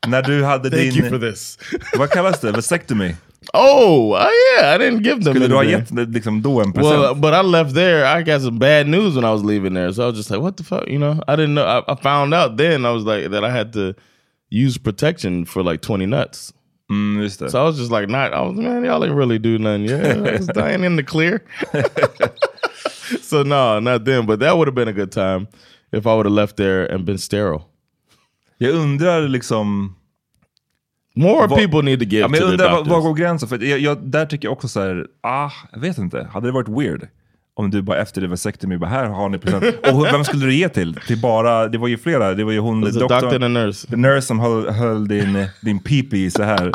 när 0.06 0.22
du 0.22 0.44
hade 0.44 0.70
Thank 0.70 0.92
din... 0.92 1.04
you 1.04 1.08
for 1.10 1.18
this. 1.18 1.58
Vad 1.98 2.10
kallas 2.10 2.40
det? 2.40 2.52
Vasectomy? 2.52 3.14
Oh, 3.52 4.12
uh, 4.14 4.28
yeah, 4.58 4.74
I 4.74 4.78
didn't 4.78 5.02
give 5.04 5.20
them. 5.24 5.34
Skulle 5.34 5.48
du 5.48 5.54
ha 5.54 5.64
gett 5.64 5.90
liksom, 5.90 6.42
då 6.42 6.60
en 6.60 6.72
present? 6.72 7.00
Well, 7.00 7.14
but 7.14 7.34
I 7.34 7.42
left 7.42 7.74
there. 7.74 8.04
I 8.06 8.22
got 8.22 8.42
some 8.42 8.58
bad 8.58 8.86
news 8.88 9.16
when 9.16 9.24
I 9.24 9.30
was 9.32 9.44
leaving 9.44 9.74
there, 9.74 9.92
so 9.92 10.02
I 10.02 10.06
was 10.06 10.16
just 10.16 10.30
like, 10.30 10.40
"What 10.40 10.56
the 10.56 10.64
fuck?" 10.64 10.88
You 10.88 10.98
know, 10.98 11.20
I 11.28 11.36
didn't 11.36 11.54
know. 11.54 11.64
I, 11.64 11.92
I 11.92 11.94
found 12.02 12.34
out 12.34 12.56
then. 12.56 12.86
I 12.86 12.90
was 12.90 13.04
like 13.04 13.30
that 13.30 13.44
I 13.44 13.50
had 13.50 13.72
to 13.74 13.94
use 14.48 14.78
protection 14.78 15.44
for 15.44 15.62
like 15.62 15.82
twenty 15.82 16.06
nuts. 16.06 16.52
mm, 16.90 17.22
just 17.22 17.40
det. 17.40 17.50
So 17.50 17.60
I 17.60 17.64
was 17.64 17.76
just 17.78 17.90
like, 17.90 18.08
not. 18.08 18.32
I 18.32 18.40
was 18.40 18.56
man, 18.56 18.84
y'all 18.84 19.04
ain't 19.04 19.14
really 19.14 19.38
do 19.38 19.58
nothing. 19.58 19.84
Yeah, 19.84 20.14
I 20.26 20.38
was 20.38 20.46
dying 20.54 20.84
in 20.84 20.96
the 20.96 21.02
clear. 21.02 21.42
so 23.22 23.42
no, 23.42 23.80
not 23.80 24.04
then. 24.04 24.26
But 24.26 24.40
that 24.40 24.54
would 24.56 24.68
have 24.68 24.74
been 24.74 24.88
a 24.88 24.92
good 24.92 25.12
time 25.12 25.46
if 25.92 26.06
I 26.06 26.08
would 26.14 26.26
have 26.26 26.34
left 26.34 26.56
there 26.56 26.94
and 26.94 27.04
been 27.04 27.18
sterile. 27.18 27.60
Jag 28.58 28.70
undrar 28.74 29.28
liksom... 29.28 29.94
More 31.16 31.46
Vad- 31.46 31.58
people 31.58 31.82
need 31.82 31.98
to 32.00 32.04
give 32.04 32.20
Ja, 32.20 32.28
men 32.28 32.40
to 32.40 32.44
jag 32.46 32.52
undrar 32.52 32.70
var, 32.70 32.76
doctors. 32.78 32.92
var 32.92 33.00
går 33.00 33.14
gränsen? 33.14 33.48
För 33.48 33.62
jag, 33.64 33.78
jag, 33.78 33.98
där 33.98 34.26
tycker 34.26 34.46
jag 34.48 34.52
också 34.52 34.68
så 34.68 34.80
här, 34.80 35.06
ah, 35.20 35.50
jag 35.72 35.80
vet 35.80 35.98
inte. 35.98 36.28
Hade 36.32 36.46
det 36.48 36.52
varit 36.52 36.68
weird? 36.68 37.08
Om 37.56 37.70
du 37.70 37.82
bara 37.82 37.98
efter 38.02 38.20
det 38.20 38.26
vasectomy, 38.26 38.76
bara 38.76 38.90
här 38.90 39.06
har 39.06 39.28
ni 39.28 39.38
present. 39.38 39.64
Och 39.92 40.04
vem 40.04 40.24
skulle 40.24 40.46
du 40.46 40.54
ge 40.54 40.68
till? 40.68 40.94
Till 41.06 41.18
bara, 41.20 41.68
det 41.68 41.78
var 41.78 41.88
ju 41.88 41.98
flera, 41.98 42.34
det 42.34 42.44
var 42.44 42.52
ju 42.52 42.58
hon, 42.58 42.84
It's 42.84 43.04
a 43.04 43.08
doctor 43.20 43.44
and 43.44 43.54
nurse. 43.54 43.86
the 43.86 43.96
nurse 43.96 44.22
som 44.22 44.40
höll, 44.40 44.70
höll 44.70 45.08
din, 45.08 45.46
din 45.60 45.78
pipi 45.78 46.30
så 46.30 46.42
här 46.42 46.72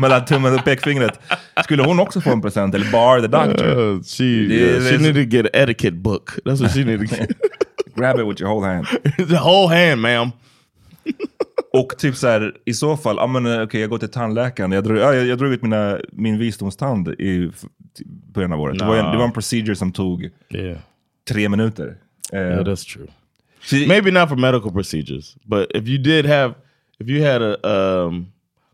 mellan 0.00 0.24
tummen 0.24 0.54
och 0.54 0.64
pekfingret. 0.64 1.20
Skulle 1.64 1.82
hon 1.82 2.00
också 2.00 2.20
få 2.20 2.30
en 2.32 2.42
present? 2.42 2.74
Eller 2.74 2.92
bara 2.92 3.20
the 3.20 3.26
doctor? 3.26 3.78
Uh, 3.78 4.02
she 4.02 4.24
Det- 4.24 4.28
yeah, 4.54 4.82
det 4.82 4.90
she 4.90 4.96
så- 4.96 5.02
need 5.02 5.14
to 5.14 5.36
get 5.36 5.46
an 5.46 5.50
etiquette 5.62 5.96
book. 5.96 6.30
That's 6.44 6.62
what 6.62 6.74
she 6.74 6.84
need 6.84 7.08
to 7.08 7.16
get. 7.16 7.28
Grab 7.96 8.20
it 8.20 8.26
with 8.26 8.42
your 8.42 8.50
whole 8.54 8.66
hand. 8.74 8.86
the 9.28 9.36
whole 9.36 9.68
hand, 9.68 10.00
ma'am. 10.00 10.30
Och 11.72 11.98
typ 11.98 12.16
så 12.16 12.26
här, 12.26 12.52
i 12.64 12.74
så 12.74 12.96
fall, 12.96 13.16
ja 13.16 13.26
men 13.26 13.62
okej 13.62 13.80
jag 13.80 13.90
går 13.90 13.98
till 13.98 14.08
tandläkaren, 14.10 14.72
jag 14.72 14.84
drog, 14.84 14.98
ja, 14.98 15.14
jag, 15.14 15.26
jag 15.26 15.38
drog 15.38 15.52
ut 15.52 15.62
mina, 15.62 15.98
min 16.12 16.38
visdomstand 16.38 17.08
i 17.08 17.50
början 18.32 18.52
av 18.52 18.60
året. 18.60 18.78
Det, 18.78 18.84
var 18.84 18.96
en, 18.96 19.10
det 19.12 19.16
var 19.18 19.24
en 19.24 19.32
procedure 19.32 19.76
som 19.76 19.92
tog 19.92 20.30
Yeah. 20.50 20.78
tre 21.24 21.48
minuter. 21.48 21.96
Eh, 22.32 22.38
Yeah, 22.40 22.62
that's 22.64 22.84
true. 22.92 23.06
Maybe 23.86 24.10
not 24.10 24.28
for 24.28 24.36
medical 24.36 24.70
procedures, 24.72 25.36
but 25.44 25.70
if 25.74 25.86
you 25.88 25.98
did 25.98 26.26
have, 26.26 26.54
if 26.98 27.08
you 27.08 27.22
had 27.24 27.42
a, 27.42 27.56
um, 28.06 28.26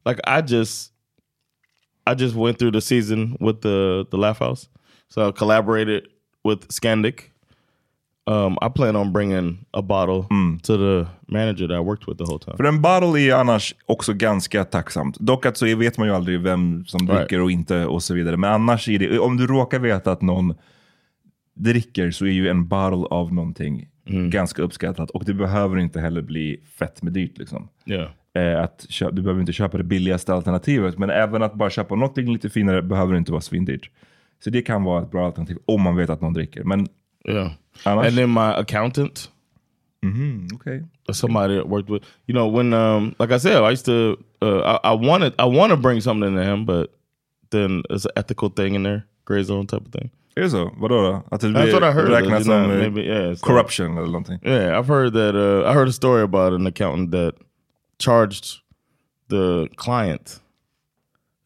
like 0.06 0.20
I 0.26 0.40
just, 0.40 0.92
I 2.06 2.14
just 2.14 2.34
went 2.34 2.58
through 2.58 2.72
the 2.72 2.80
season 2.80 3.36
with 3.40 3.60
the 3.60 4.06
the 4.10 4.16
Laugh 4.16 4.38
House, 4.38 4.68
so 5.10 5.28
I 5.28 5.32
collaborated 5.32 6.02
with 6.44 6.68
Scandic. 6.68 7.30
Um, 8.30 8.52
I 8.62 8.68
plan 8.74 8.96
on 8.96 9.12
bringing 9.12 9.58
a 9.70 9.82
bottle 9.82 10.22
to 10.62 10.76
the 10.76 11.06
manager 11.32 11.68
that 11.68 11.76
I 11.80 11.84
worked 11.84 12.08
with 12.08 12.18
the 12.18 12.24
whole 12.24 12.38
time. 12.38 12.56
För 12.56 12.64
en 12.64 12.82
bottle 12.82 13.20
är 13.20 13.34
annars 13.34 13.74
också 13.86 14.12
ganska 14.12 14.64
tacksamt. 14.64 15.16
Dock 15.20 15.46
att 15.46 15.56
så 15.56 15.76
vet 15.76 15.98
man 15.98 16.08
ju 16.08 16.14
aldrig 16.14 16.40
vem 16.40 16.84
som 16.86 17.00
Right. 17.06 17.18
dricker 17.18 17.40
och 17.40 17.50
inte 17.50 17.86
och 17.86 18.02
så 18.02 18.14
vidare. 18.14 18.36
Men 18.36 18.52
annars 18.52 18.88
är 18.88 18.98
det, 18.98 19.18
om 19.18 19.36
du 19.36 19.46
råkar 19.46 19.78
veta 19.78 20.12
att 20.12 20.22
någon 20.22 20.54
dricker 21.54 22.10
så 22.10 22.24
är 22.26 22.30
ju 22.30 22.48
en 22.48 22.68
bottle 22.68 23.06
av 23.10 23.34
någonting 23.34 23.88
Mm. 24.06 24.30
ganska 24.30 24.62
uppskattat. 24.62 25.10
Och 25.10 25.24
det 25.24 25.34
behöver 25.34 25.78
inte 25.78 26.00
heller 26.00 26.22
bli 26.22 26.60
fett 26.78 27.02
med 27.02 27.12
dyrt 27.12 27.38
liksom. 27.38 27.68
Yeah. 27.86 28.10
Eh, 28.34 28.62
att 28.62 28.86
du 29.12 29.22
behöver 29.22 29.40
inte 29.40 29.52
köpa 29.52 29.78
det 29.78 29.84
billigaste 29.84 30.34
alternativet, 30.34 30.98
men 30.98 31.10
även 31.10 31.42
att 31.42 31.54
bara 31.54 31.70
köpa 31.70 31.94
något 31.94 32.16
lite 32.18 32.50
finare 32.50 32.82
behöver 32.82 33.16
inte 33.16 33.32
vara 33.32 33.40
svindyrt. 33.40 33.90
Så 34.44 34.50
det 34.50 34.62
kan 34.62 34.84
vara 34.84 35.02
ett 35.02 35.10
bra 35.10 35.26
alternativ 35.26 35.56
om 35.64 35.82
man 35.82 35.96
vet 35.96 36.10
att 36.10 36.20
någon 36.20 36.32
dricker. 36.32 36.64
Men 36.64 36.86
Yeah. 37.28 37.50
And 37.84 38.16
then 38.16 38.30
my 38.30 38.54
accountant, 38.58 39.28
Mhm, 40.02 40.48
okej. 40.52 40.84
somebody 41.12 41.54
that 41.56 41.68
worked 41.68 41.88
with, 41.90 42.02
you 42.26 42.34
know, 42.34 42.46
when 42.48 42.72
um, 42.72 43.14
like 43.18 43.32
I 43.34 43.38
said, 43.38 43.62
I 43.62 43.70
used 43.70 43.84
to, 43.86 44.16
uh, 44.42 44.60
I, 44.84 44.90
I 44.90 44.92
wanted, 44.94 45.32
I 45.38 45.44
want 45.44 45.70
to 45.70 45.76
bring 45.76 46.00
something 46.00 46.34
to 46.36 46.42
him, 46.44 46.64
but 46.64 46.86
then 47.50 47.82
it's 47.90 48.04
an 48.04 48.12
ethical 48.16 48.48
thing 48.48 48.74
in 48.74 48.82
there, 48.84 49.02
gray 49.24 49.42
zone 49.42 49.66
type 49.66 49.82
of 49.86 49.92
thing. 49.92 50.10
Är 50.36 50.42
det 50.42 50.50
så? 50.50 50.70
Vadå 50.76 51.02
då? 51.02 51.22
Att 51.30 51.40
det 51.40 51.48
That's 51.48 51.72
what 51.72 51.82
I 51.82 51.90
heard. 51.92 52.10
räknas 52.10 52.46
you 52.46 52.54
know, 52.54 52.68
som 52.68 52.78
maybe, 52.78 53.00
yeah, 53.02 53.34
corruption 53.36 53.98
eller 53.98 54.06
någonting? 54.06 54.38
Yeah, 54.44 54.78
I've 54.78 54.86
heard 54.88 55.12
that. 55.14 55.34
Uh, 55.34 55.70
I 55.70 55.72
heard 55.74 55.88
a 55.88 55.92
story 55.92 56.22
about 56.22 56.52
an 56.52 56.66
accountant 56.66 57.10
that 57.12 57.34
charged 57.98 58.44
the 59.28 59.68
client. 59.76 60.40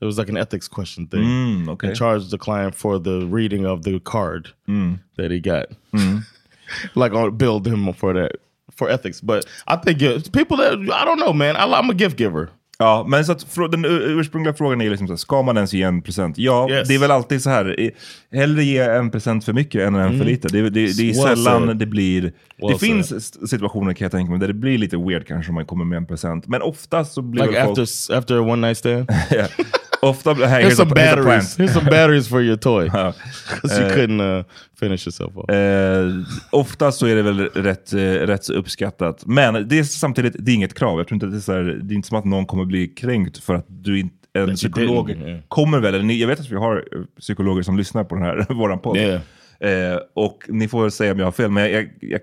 It 0.03 0.07
was 0.07 0.19
like 0.19 0.29
an 0.33 0.37
ethics 0.37 0.69
question 0.69 1.07
thing. 1.07 1.23
Mm, 1.25 1.69
okay. 1.69 1.89
And 1.89 1.97
charged 1.97 2.31
the 2.31 2.39
client 2.39 2.75
for 2.75 2.99
the 2.99 3.11
reading 3.37 3.67
of 3.67 3.83
the 3.83 4.01
card 4.05 4.49
Mm. 4.69 4.99
that 5.17 5.31
he 5.31 5.39
got. 5.41 5.67
like 6.95 7.15
on 7.17 7.37
billed 7.39 7.67
him 7.67 7.93
for 7.95 8.15
that 8.15 8.33
for 8.79 8.91
ethics. 8.91 9.23
But 9.23 9.45
I 9.67 9.77
think 9.77 10.03
uh, 10.03 10.21
people 10.33 10.57
that 10.57 10.73
I 10.73 11.05
don't 11.05 11.19
know, 11.21 11.33
man. 11.33 11.57
I, 11.57 11.61
I'm 11.81 11.91
a 11.91 11.95
gift 11.95 12.21
giver. 12.21 12.49
Ja, 12.79 13.05
men 13.09 13.25
så 13.25 13.33
att 13.33 13.45
frå- 13.47 13.69
den 13.71 13.85
ur- 13.85 14.21
ursprungliga 14.21 14.55
frågan 14.55 14.81
är 14.81 14.91
liksom 14.91 15.07
så 15.07 15.13
här, 15.13 15.17
ska 15.19 15.43
man 15.43 15.57
ens 15.57 15.73
ge 15.73 15.83
en 15.83 16.03
present? 16.03 16.39
Ja, 16.39 16.71
Yes. 16.71 16.89
det 16.89 16.95
är 16.95 16.99
väl 16.99 17.11
alltid 17.11 17.43
så 17.43 17.51
här. 17.51 17.91
Hellre 18.33 18.65
ge 18.65 18.79
en 18.79 19.11
present 19.11 19.45
för 19.45 19.53
mycket 19.53 19.81
än 19.87 19.95
en 19.95 20.09
för 20.09 20.15
Mm. 20.15 20.27
lite. 20.27 20.49
Det, 20.49 20.63
det, 20.63 20.71
det 20.71 21.11
är 21.11 21.25
Well 21.25 21.37
sällan 21.37 21.67
said. 21.67 21.77
det 21.79 21.87
blir... 21.87 22.23
Well 22.23 22.33
det 22.73 22.79
finns 22.79 23.13
s- 23.13 23.51
situationer 23.51 23.93
kan 23.95 24.05
jag 24.05 24.13
tänka 24.13 24.31
mig 24.31 24.41
där 24.41 24.47
det 24.49 24.55
blir 24.55 24.79
lite 24.79 24.97
weird 24.97 25.27
kanske 25.27 25.51
om 25.51 25.55
man 25.55 25.65
kommer 25.67 25.85
med 25.85 25.97
en 25.97 26.07
present. 26.07 26.47
Men 26.49 26.63
oftast 26.63 27.13
så 27.13 27.23
blir 27.23 27.43
Like 27.43 27.55
väl 27.55 27.69
after 27.71 28.09
folk... 28.09 28.19
after 28.19 28.37
a 28.39 28.41
one 28.53 28.67
night 28.67 28.79
stand. 28.79 29.07
Ofta. 30.03 30.35
Hey, 30.35 30.63
Here's 30.63 30.77
some 30.77 30.91
batteries. 30.95 31.59
Here's 31.59 31.73
some 31.73 31.91
batteries 31.91 32.29
for 32.29 32.43
your 32.43 32.57
toy. 32.57 32.85
Because 33.55 33.81
you 33.81 33.87
Eh, 33.87 33.95
couldn't 33.95 34.21
uh, 34.21 34.45
finish 34.81 35.07
yourself 35.07 35.37
off. 35.37 35.51
Eh, 35.51 36.09
ofta 36.51 36.93
så 36.93 37.07
är 37.07 37.17
det 37.17 37.23
väl 37.23 37.39
rätt, 37.41 37.93
eh, 37.93 37.99
rätt 37.99 38.51
uppskattat. 38.51 39.27
Men 39.27 39.69
det 39.69 39.79
är 39.79 39.85
samtidigt, 39.85 40.37
det 40.39 40.51
är 40.53 40.55
inget 40.55 40.75
krav. 40.75 40.99
Jag 40.99 41.09
tror 41.09 41.17
inte 41.17 41.27
att 41.27 41.33
det 41.33 41.39
är, 41.39 41.41
så 41.41 41.53
här, 41.53 41.63
det 41.83 41.95
är 41.95 41.97
inte 41.97 42.09
som 42.09 42.19
att 42.19 42.25
någon 42.25 42.47
kommer 42.47 42.65
bli 42.65 42.89
kränkt 42.89 43.39
för 43.39 43.55
att 43.55 43.67
du 43.69 44.01
inte 44.01 44.17
en 44.35 44.55
psykolog 44.55 45.11
yeah. 45.11 45.41
kommer 45.49 45.81
väl, 45.81 45.95
eller 45.95 46.05
ni, 46.05 46.21
jag 46.21 46.29
vet 46.29 46.41
att 46.41 46.51
vi 46.51 46.57
har 46.57 46.85
psykologer 47.21 47.63
som 47.63 47.77
lyssnar 47.79 48.05
på 48.05 48.15
den 48.15 48.25
här, 48.25 48.47
våran 48.55 48.79
podd. 48.79 48.97
Yeah. 48.97 49.21
Eh, 49.61 49.99
och 50.15 50.45
ni 50.49 50.69
får 50.69 50.89
säga 50.89 51.13
om 51.13 51.19
jag 51.19 51.27
har 51.27 51.33
fel, 51.33 51.51
men 51.51 51.63
jag, 51.63 51.73
jag, 51.73 51.91
jag 52.01 52.21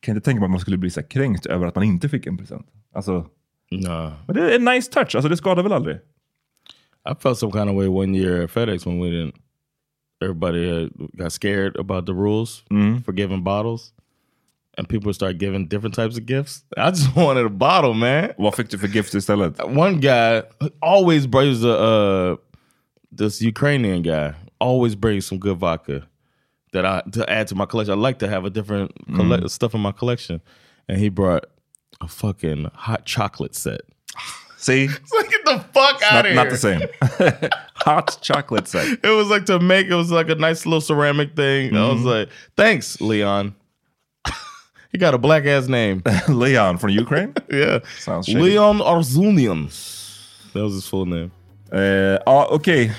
kan 0.00 0.16
inte 0.16 0.24
tänka 0.24 0.40
mig 0.40 0.44
att 0.44 0.50
man 0.50 0.60
skulle 0.60 0.76
bli 0.78 0.90
så 0.90 1.02
kränkt 1.02 1.46
över 1.46 1.66
att 1.66 1.74
man 1.74 1.84
inte 1.84 2.08
fick 2.08 2.26
en 2.26 2.36
present. 2.38 2.66
Alltså, 2.94 3.26
Nah. 3.72 4.12
men 4.26 4.36
det 4.36 4.52
är 4.52 4.56
en 4.56 4.64
nice 4.64 4.92
touch, 4.92 5.14
alltså 5.14 5.28
det 5.28 5.36
skadar 5.36 5.62
väl 5.62 5.72
aldrig? 5.72 5.96
I 7.06 7.14
felt 7.14 7.38
some 7.38 7.50
kind 7.50 7.68
of 7.70 7.74
way 7.76 7.88
one 7.88 8.14
year 8.14 8.42
at 8.42 8.50
FedEx 8.50 8.84
when 8.86 8.98
we 8.98 9.10
didn't. 9.10 9.34
Everybody 10.22 10.68
had, 10.68 10.90
got 11.16 11.32
scared 11.32 11.76
about 11.76 12.04
the 12.06 12.12
rules 12.14 12.62
for 13.02 13.12
giving 13.12 13.42
bottles, 13.42 13.92
and 14.76 14.86
people 14.86 15.12
started 15.14 15.38
giving 15.38 15.66
different 15.66 15.94
types 15.94 16.18
of 16.18 16.26
gifts. 16.26 16.62
I 16.76 16.90
just 16.90 17.16
wanted 17.16 17.46
a 17.46 17.50
bottle, 17.50 17.94
man. 17.94 18.34
Vad 18.38 18.54
fick 18.54 18.68
du 18.68 18.78
för 18.78 18.88
gift 18.88 19.14
istället? 19.14 19.58
One 19.64 19.98
guy 20.00 20.42
always 20.82 21.26
brings 21.26 21.64
a 21.64 21.72
uh, 21.72 22.36
this 23.10 23.40
Ukrainian 23.40 24.02
guy 24.02 24.34
always 24.58 24.94
brings 24.94 25.26
some 25.26 25.38
good 25.38 25.56
vodka 25.58 26.06
that 26.72 26.84
I 26.84 27.02
to 27.12 27.24
add 27.28 27.48
to 27.48 27.54
my 27.54 27.64
collection. 27.66 27.98
I 27.98 28.08
like 28.08 28.18
to 28.18 28.28
have 28.28 28.44
a 28.44 28.50
different 28.50 28.90
colle- 29.16 29.48
stuff 29.48 29.74
in 29.74 29.80
my 29.80 29.92
collection, 29.92 30.40
and 30.86 30.98
he 30.98 31.08
brought 31.08 31.46
a 32.02 32.06
fucking 32.08 32.70
hot 32.74 33.06
chocolate 33.06 33.54
set. 33.54 33.80
See? 34.60 34.86
Get 35.30 35.44
the 35.44 35.58
fuck 35.72 36.02
out 36.02 36.24
Not, 36.24 36.26
of 36.26 36.34
not 36.34 36.50
the 36.50 36.56
same. 36.56 36.80
Hot 37.86 38.18
chocolate 38.20 38.68
set. 38.68 38.86
It 39.04 39.08
was 39.16 39.28
like 39.30 39.46
to 39.46 39.58
make 39.58 39.86
it 39.86 39.94
was 39.94 40.10
like 40.10 40.28
a 40.28 40.34
nice 40.34 40.66
little 40.66 40.80
ceramic 40.82 41.34
thing. 41.34 41.74
I 41.76 41.88
was 41.92 42.04
like, 42.04 42.28
thanks, 42.56 43.00
Leon. 43.00 43.54
he 44.92 44.98
got 44.98 45.14
a 45.14 45.18
black 45.18 45.46
ass 45.46 45.66
name. 45.68 46.02
Leon 46.28 46.78
from 46.78 46.90
Ukraine? 46.90 47.32
yeah. 47.50 47.78
Sounds 47.98 48.26
shady. 48.26 48.40
Leon 48.40 48.80
Arzunian. 48.80 49.68
That 50.52 50.62
was 50.62 50.74
his 50.74 50.86
full 50.86 51.06
name. 51.06 51.30
Eh, 51.72 52.18
ja, 52.26 52.46
okej. 52.50 52.92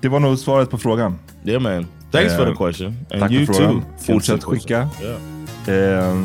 Det 0.00 0.08
var 0.08 0.20
nog 0.20 0.38
svaret 0.38 0.70
på 0.70 0.78
frågan. 0.78 1.18
Yeah, 1.44 1.60
man. 1.62 1.86
Thanks 2.12 2.34
for 2.36 2.42
Eh, 2.42 2.48
the 2.50 2.56
question. 2.56 2.96
And 3.10 3.20
Tack 3.20 3.30
you 3.32 3.46
för 3.46 3.52
frågan. 3.54 3.80
too. 3.80 4.14
Fortsätt 4.14 4.44
skicka. 4.44 4.88
Yeah. 5.02 6.08
Eh, 6.08 6.16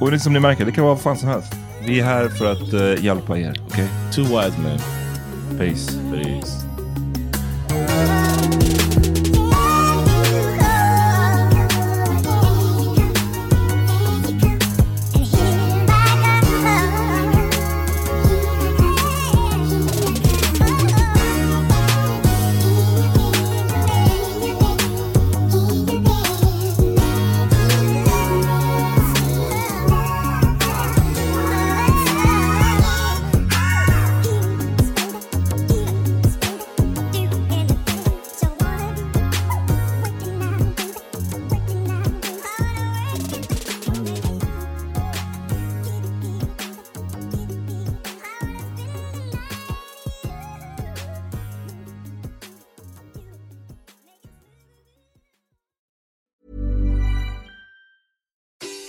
och 0.00 0.10
det 0.10 0.18
som 0.20 0.32
ni 0.32 0.40
märker, 0.40 0.64
det 0.64 0.72
kan 0.72 0.84
vara 0.84 0.94
vad 0.94 1.02
fan 1.02 1.16
som 1.18 1.28
helst. 1.28 1.52
Vi 1.88 2.00
är 2.00 2.04
här 2.04 2.28
för 2.28 2.52
att 2.52 2.72
eh, 2.72 3.04
hjälpa 3.04 3.38
er. 3.38 3.60
Okej? 3.66 3.88
Two 4.14 4.22
wise 4.22 4.58
men. 4.62 4.78
Peace. 5.58 5.92
Peace. 6.12 6.67